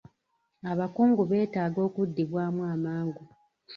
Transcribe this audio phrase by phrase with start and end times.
[0.71, 3.23] Abakungu beetaaga okuddibwamu amangu.